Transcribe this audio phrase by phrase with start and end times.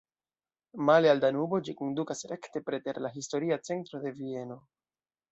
[0.89, 4.57] Male al Danubo, ĝi kondukas rekte preter la historia centro de Vieno.